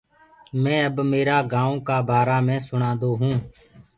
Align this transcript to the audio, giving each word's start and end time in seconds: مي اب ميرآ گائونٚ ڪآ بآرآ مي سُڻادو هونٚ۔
مي 0.61 0.75
اب 0.87 0.95
ميرآ 1.11 1.37
گائونٚ 1.53 1.83
ڪآ 1.87 1.97
بآرآ 2.07 2.37
مي 2.47 2.57
سُڻادو 2.67 3.09
هونٚ۔ 3.19 3.39